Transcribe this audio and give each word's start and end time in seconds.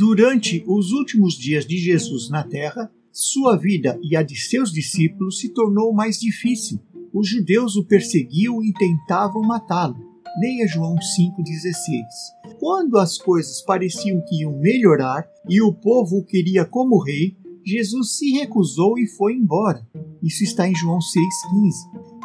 Durante 0.00 0.64
os 0.66 0.92
últimos 0.92 1.34
dias 1.34 1.66
de 1.66 1.76
Jesus 1.76 2.30
na 2.30 2.42
terra, 2.42 2.90
sua 3.12 3.54
vida 3.54 4.00
e 4.02 4.16
a 4.16 4.22
de 4.22 4.34
seus 4.34 4.72
discípulos 4.72 5.38
se 5.38 5.50
tornou 5.50 5.92
mais 5.92 6.18
difícil. 6.18 6.80
Os 7.12 7.28
judeus 7.28 7.76
o 7.76 7.84
perseguiam 7.84 8.64
e 8.64 8.72
tentavam 8.72 9.42
matá-lo. 9.42 9.98
Leia 10.40 10.66
João 10.66 10.94
5,16. 10.94 12.56
Quando 12.58 12.96
as 12.96 13.18
coisas 13.18 13.60
pareciam 13.60 14.24
que 14.26 14.40
iam 14.40 14.58
melhorar 14.58 15.28
e 15.46 15.60
o 15.60 15.70
povo 15.70 16.16
o 16.16 16.24
queria 16.24 16.64
como 16.64 17.04
rei, 17.04 17.36
Jesus 17.62 18.16
se 18.16 18.30
recusou 18.30 18.98
e 18.98 19.06
foi 19.06 19.34
embora. 19.34 19.86
Isso 20.22 20.42
está 20.42 20.66
em 20.66 20.74
João 20.74 20.96
6,15. 20.96 21.10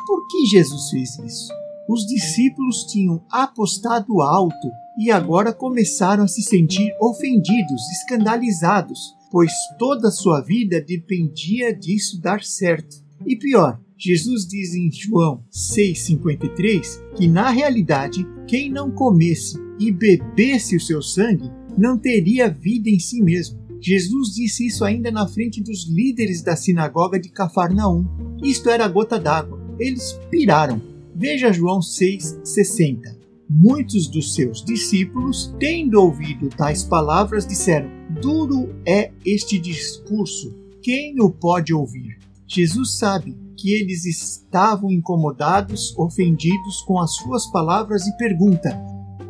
Por 0.08 0.26
que 0.30 0.46
Jesus 0.46 0.92
fez 0.92 1.20
isso? 1.20 1.65
Os 1.88 2.06
discípulos 2.06 2.84
tinham 2.86 3.24
apostado 3.30 4.22
alto 4.22 4.72
e 4.98 5.12
agora 5.12 5.54
começaram 5.54 6.24
a 6.24 6.28
se 6.28 6.42
sentir 6.42 6.92
ofendidos, 7.00 7.82
escandalizados, 7.92 9.00
pois 9.32 9.52
toda 9.78 10.08
a 10.08 10.12
sua 10.12 10.42
vida 10.42 10.82
dependia 10.82 11.76
disso 11.76 12.20
dar 12.20 12.44
certo. 12.44 12.96
E 13.26 13.36
pior, 13.36 13.80
Jesus 13.98 14.48
diz 14.48 14.74
em 14.74 14.92
João 14.92 15.44
6,53 15.52 17.16
que, 17.16 17.28
na 17.28 17.50
realidade, 17.50 18.26
quem 18.48 18.70
não 18.70 18.90
comesse 18.92 19.58
e 19.80 19.92
bebesse 19.92 20.76
o 20.76 20.82
seu 20.82 21.02
sangue 21.02 21.52
não 21.78 21.98
teria 21.98 22.50
vida 22.50 22.90
em 22.90 23.00
si 23.00 23.22
mesmo. 23.22 23.60
Jesus 23.80 24.34
disse 24.34 24.66
isso 24.66 24.84
ainda 24.84 25.12
na 25.12 25.28
frente 25.28 25.62
dos 25.62 25.88
líderes 25.88 26.42
da 26.42 26.56
sinagoga 26.56 27.20
de 27.20 27.30
Cafarnaum. 27.30 28.06
Isto 28.44 28.70
era 28.70 28.86
a 28.86 28.88
gota 28.88 29.20
d'água. 29.20 29.60
Eles 29.80 30.14
piraram. 30.32 30.95
Veja 31.18 31.54
João 31.54 31.80
6,60. 31.80 33.16
Muitos 33.50 34.10
dos 34.10 34.34
seus 34.34 34.62
discípulos, 34.62 35.56
tendo 35.58 36.02
ouvido 36.02 36.50
tais 36.50 36.84
palavras, 36.84 37.48
disseram: 37.48 37.90
Duro 38.22 38.76
é 38.86 39.12
este 39.26 39.58
discurso, 39.58 40.54
quem 40.82 41.22
o 41.22 41.30
pode 41.30 41.74
ouvir? 41.74 42.20
Jesus 42.46 42.98
sabe 42.98 43.34
que 43.56 43.72
eles 43.72 44.06
estavam 44.06 44.92
incomodados, 44.92 45.98
ofendidos 45.98 46.82
com 46.82 47.00
as 47.00 47.16
suas 47.16 47.50
palavras 47.50 48.06
e 48.06 48.18
pergunta: 48.18 48.78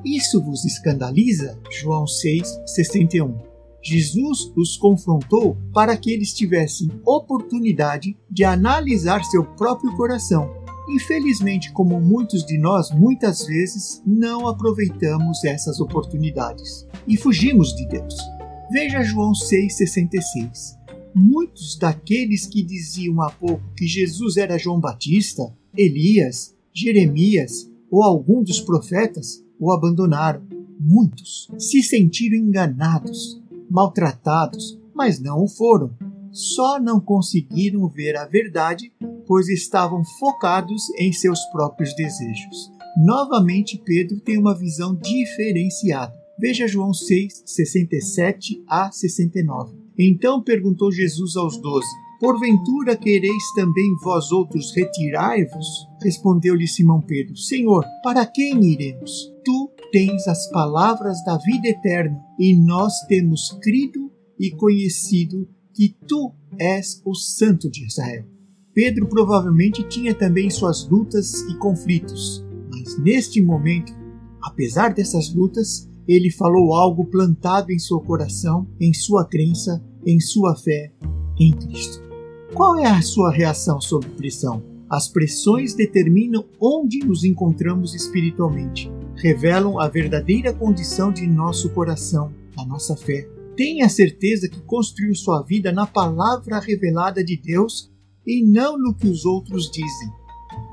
Isso 0.04 0.42
vos 0.42 0.66
escandaliza? 0.66 1.60
João 1.70 2.06
6,61. 2.06 3.36
Jesus 3.84 4.52
os 4.58 4.76
confrontou 4.76 5.56
para 5.72 5.96
que 5.96 6.10
eles 6.10 6.34
tivessem 6.34 6.90
oportunidade 7.06 8.18
de 8.28 8.44
analisar 8.44 9.24
seu 9.24 9.46
próprio 9.46 9.96
coração. 9.96 10.65
Infelizmente, 10.88 11.72
como 11.72 12.00
muitos 12.00 12.46
de 12.46 12.58
nós, 12.58 12.92
muitas 12.92 13.46
vezes 13.46 14.02
não 14.06 14.48
aproveitamos 14.48 15.44
essas 15.44 15.80
oportunidades 15.80 16.88
e 17.08 17.18
fugimos 17.18 17.76
de 17.76 17.88
Deus. 17.88 18.16
Veja 18.72 19.04
João 19.04 19.32
6,66. 19.32 20.78
Muitos 21.14 21.78
daqueles 21.78 22.46
que 22.46 22.64
diziam 22.64 23.22
há 23.22 23.32
pouco 23.32 23.64
que 23.76 23.88
Jesus 23.88 24.38
era 24.38 24.58
João 24.58 24.80
Batista, 24.80 25.44
Elias, 25.76 26.56
Jeremias 26.74 27.70
ou 27.90 28.04
algum 28.04 28.44
dos 28.44 28.60
profetas 28.60 29.44
o 29.60 29.72
abandonaram. 29.72 30.46
Muitos 30.80 31.50
se 31.58 31.82
sentiram 31.82 32.38
enganados 32.38 33.42
maltratados, 33.70 34.80
mas 34.94 35.20
não 35.20 35.44
o 35.44 35.48
foram. 35.48 35.92
Só 36.32 36.80
não 36.80 37.00
conseguiram 37.00 37.88
ver 37.88 38.18
a 38.18 38.26
verdade, 38.26 38.92
pois 39.28 39.50
estavam 39.50 40.04
focados 40.20 40.82
em 41.00 41.12
seus 41.12 41.40
próprios 41.52 41.96
desejos. 41.96 42.72
Novamente, 42.98 43.82
Pedro 43.84 44.20
tem 44.22 44.38
uma 44.38 44.58
visão 44.58 44.96
diferenciada. 44.96 46.14
Veja 46.40 46.68
João 46.68 46.94
6, 46.94 47.44
67 47.46 48.64
a 48.68 48.92
69. 48.92 49.76
Então 49.98 50.42
perguntou 50.42 50.92
Jesus 50.92 51.36
aos 51.36 51.58
doze: 51.58 51.88
Porventura 52.20 52.96
quereis 52.96 53.44
também 53.56 53.96
vós 54.04 54.32
outros 54.32 54.74
retirai-vos? 54.74 55.88
Respondeu-lhe 56.02 56.68
Simão 56.68 57.02
Pedro: 57.02 57.36
Senhor, 57.38 57.86
para 58.04 58.26
quem 58.26 58.64
iremos? 58.64 59.34
Tu 59.44 59.72
tens 59.92 60.28
as 60.28 60.50
palavras 60.50 61.24
da 61.24 61.38
vida 61.38 61.68
eterna, 61.68 62.20
e 62.40 62.56
nós 62.56 62.94
temos 63.08 63.52
crido 63.62 64.12
e 64.40 64.52
conhecido 64.52 65.48
que 65.74 65.96
tu 66.08 66.34
és 66.58 67.02
o 67.06 67.14
Santo 67.14 67.70
de 67.70 67.86
Israel. 67.86 68.35
Pedro 68.76 69.08
provavelmente 69.08 69.88
tinha 69.88 70.14
também 70.14 70.50
suas 70.50 70.86
lutas 70.90 71.42
e 71.44 71.56
conflitos, 71.56 72.46
mas 72.70 73.00
neste 73.00 73.42
momento, 73.42 73.94
apesar 74.44 74.94
dessas 74.94 75.34
lutas, 75.34 75.90
ele 76.06 76.30
falou 76.30 76.76
algo 76.76 77.06
plantado 77.06 77.72
em 77.72 77.80
seu 77.80 78.02
coração, 78.02 78.68
em 78.78 78.94
sua 78.94 79.24
crença, 79.24 79.82
em 80.06 80.20
sua 80.20 80.58
fé 80.58 80.92
em 81.40 81.54
Cristo. 81.54 82.04
Qual 82.54 82.78
é 82.78 82.86
a 82.86 83.02
sua 83.02 83.32
reação 83.32 83.80
sob 83.80 84.06
pressão? 84.10 84.62
As 84.90 85.08
pressões 85.08 85.74
determinam 85.74 86.44
onde 86.60 87.00
nos 87.00 87.24
encontramos 87.24 87.96
espiritualmente 87.96 88.92
revelam 89.16 89.80
a 89.80 89.88
verdadeira 89.88 90.54
condição 90.54 91.14
de 91.14 91.26
nosso 91.26 91.70
coração, 91.70 92.34
a 92.58 92.66
nossa 92.66 92.96
fé. 92.98 93.26
Tenha 93.56 93.88
certeza 93.88 94.50
que 94.50 94.60
construiu 94.62 95.16
sua 95.16 95.42
vida 95.42 95.72
na 95.72 95.88
palavra 95.88 96.60
revelada 96.60 97.24
de 97.24 97.38
Deus 97.38 97.95
e 98.26 98.44
não 98.44 98.78
no 98.78 98.94
que 98.94 99.08
os 99.08 99.26
outros 99.26 99.70
dizem. 99.72 100.12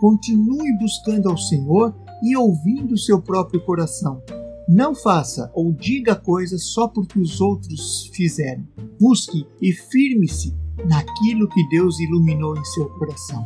Continue 0.01 0.77
buscando 0.79 1.29
ao 1.29 1.37
Senhor 1.37 1.95
e 2.23 2.37
ouvindo 2.37 2.97
seu 2.97 3.21
próprio 3.21 3.61
coração. 3.65 4.23
Não 4.69 4.95
faça 4.95 5.51
ou 5.55 5.73
diga 5.73 6.15
coisas 6.15 6.65
só 6.65 6.87
porque 6.87 7.19
os 7.19 7.41
outros 7.41 8.11
fizeram. 8.15 8.67
Busque 8.99 9.47
e 9.61 9.73
firme-se 9.73 10.55
naquilo 10.89 11.49
que 11.49 11.69
Deus 11.69 11.99
iluminou 12.01 12.57
em 12.57 12.65
seu 12.65 12.89
coração. 12.91 13.45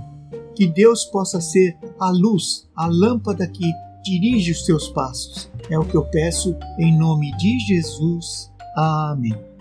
Que 0.54 0.66
Deus 0.66 1.04
possa 1.04 1.40
ser 1.40 1.76
a 1.98 2.10
luz, 2.10 2.68
a 2.76 2.86
lâmpada 2.86 3.46
que 3.46 3.70
dirige 4.04 4.52
os 4.52 4.62
teus 4.62 4.88
passos. 4.88 5.50
É 5.68 5.78
o 5.78 5.84
que 5.84 5.96
eu 5.96 6.04
peço 6.04 6.56
em 6.78 6.96
nome 6.96 7.36
de 7.36 7.58
Jesus. 7.60 8.52
Amém. 8.76 9.55